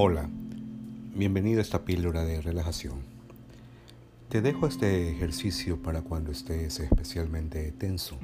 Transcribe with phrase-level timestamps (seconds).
[0.00, 0.30] Hola,
[1.16, 3.00] bienvenido a esta píldora de relajación.
[4.28, 8.16] Te dejo este ejercicio para cuando estés especialmente tenso.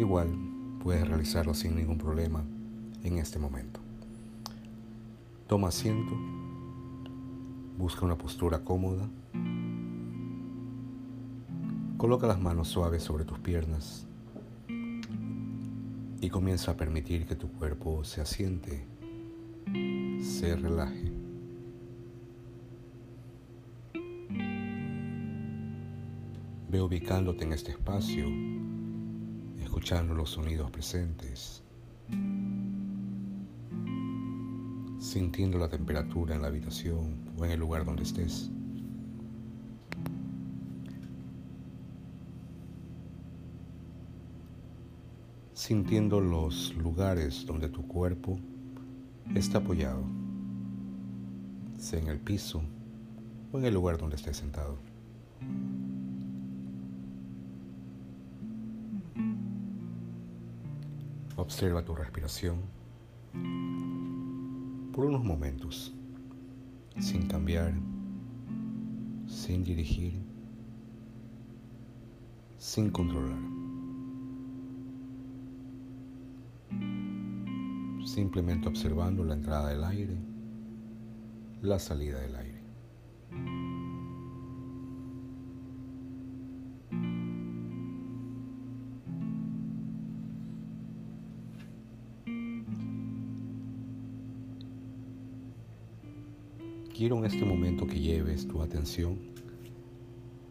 [0.00, 0.36] Igual
[0.82, 2.42] puedes realizarlo sin ningún problema
[3.04, 3.78] en este momento.
[5.46, 6.12] Toma asiento,
[7.78, 9.08] busca una postura cómoda,
[11.98, 14.08] coloca las manos suaves sobre tus piernas
[14.66, 18.89] y comienza a permitir que tu cuerpo se asiente,
[20.20, 21.12] se relaje.
[26.68, 28.26] Ve ubicándote en este espacio,
[29.62, 31.62] escuchando los sonidos presentes,
[34.98, 38.50] sintiendo la temperatura en la habitación o en el lugar donde estés.
[45.60, 48.40] sintiendo los lugares donde tu cuerpo
[49.34, 50.02] está apoyado,
[51.78, 52.62] sea en el piso
[53.52, 54.78] o en el lugar donde estés sentado.
[61.36, 62.58] Observa tu respiración
[64.92, 65.94] por unos momentos,
[66.98, 67.72] sin cambiar,
[69.26, 70.20] sin dirigir,
[72.58, 73.38] sin controlar.
[78.10, 80.16] Simplemente observando la entrada del aire,
[81.62, 82.60] la salida del aire.
[96.92, 99.18] Quiero en este momento que lleves tu atención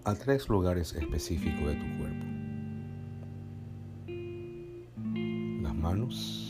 [0.04, 2.26] a tres lugares específicos de tu cuerpo.
[5.62, 6.49] Las manos,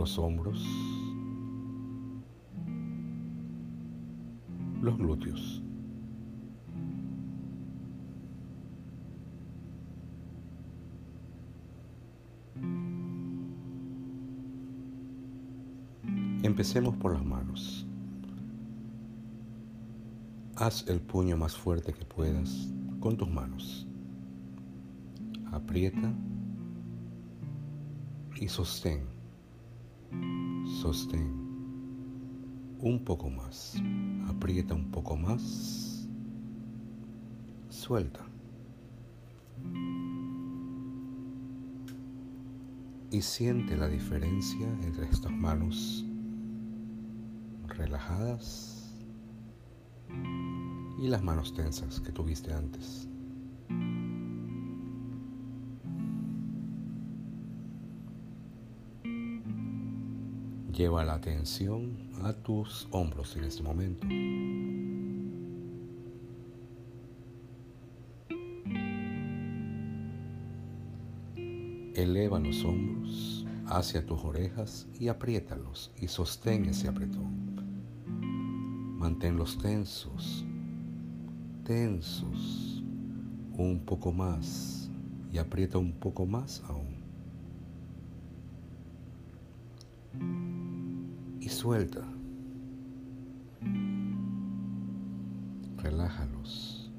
[0.00, 0.66] los hombros,
[4.80, 5.62] los glúteos.
[16.42, 17.86] Empecemos por las manos.
[20.56, 23.86] Haz el puño más fuerte que puedas con tus manos.
[25.52, 26.10] Aprieta
[28.40, 29.19] y sostén
[30.80, 31.40] Sostén
[32.80, 33.76] un poco más.
[34.28, 36.08] Aprieta un poco más.
[37.68, 38.20] Suelta.
[43.10, 46.04] Y siente la diferencia entre estas manos
[47.66, 48.94] relajadas
[50.98, 53.08] y las manos tensas que tuviste antes.
[60.80, 64.06] Lleva la atención a tus hombros en este momento.
[71.94, 77.56] Eleva los hombros hacia tus orejas y apriétalos y sostén ese apretón.
[78.96, 80.46] Manténlos tensos,
[81.62, 82.82] tensos,
[83.52, 84.90] un poco más
[85.30, 86.99] y aprieta un poco más aún.
[91.50, 92.02] Suelta.
[95.76, 96.90] Relájalos.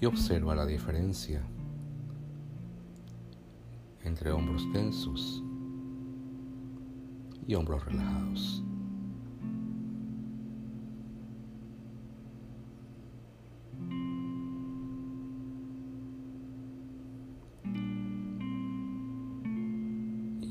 [0.00, 1.42] Y observa la diferencia
[4.04, 5.42] entre hombros tensos
[7.46, 8.62] y hombros relajados.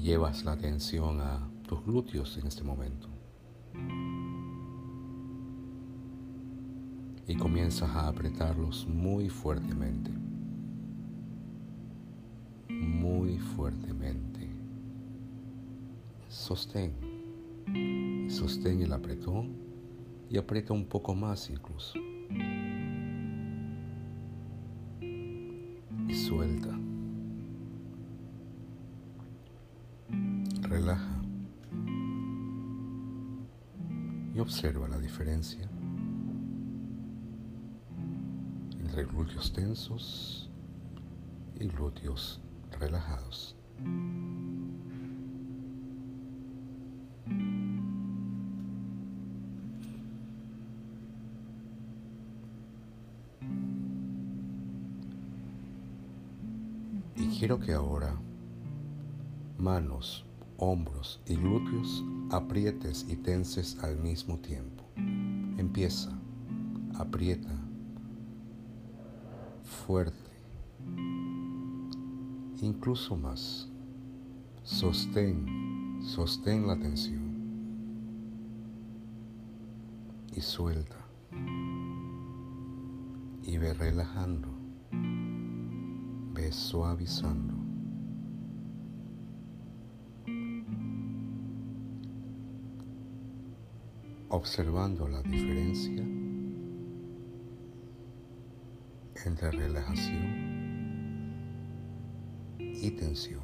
[0.08, 3.10] Llevas la atención a tus glúteos en este momento.
[7.28, 10.10] Y comienzas a apretarlos muy fuertemente.
[12.70, 14.48] Muy fuertemente.
[16.30, 16.94] Sostén.
[18.30, 19.58] Sostén el apretón
[20.30, 22.00] y aprieta un poco más incluso.
[30.68, 31.22] Relaja
[34.36, 35.68] y observa la diferencia
[38.80, 40.52] entre glúteos tensos
[41.60, 42.42] y glúteos
[42.80, 43.56] relajados.
[57.16, 58.16] Y quiero que ahora
[59.58, 60.27] manos,
[60.58, 64.84] hombros y glúteos aprietes y tenses al mismo tiempo.
[65.58, 66.12] Empieza,
[66.96, 67.56] aprieta,
[69.64, 70.32] fuerte,
[72.62, 73.70] incluso más.
[74.64, 77.28] Sostén, sostén la tensión.
[80.36, 80.98] Y suelta.
[83.44, 84.50] Y ve relajando,
[86.34, 87.67] ve suavizando.
[94.30, 96.04] Observando la diferencia
[99.26, 100.58] entre relajación
[102.60, 103.42] y tensión.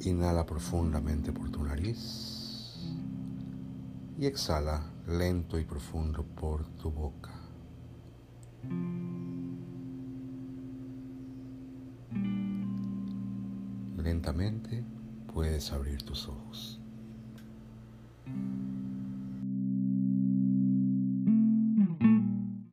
[0.00, 2.34] Inhala profundamente por tu nariz
[4.18, 7.30] y exhala lento y profundo por tu boca.
[14.04, 14.84] Lentamente
[15.32, 16.78] puedes abrir tus ojos.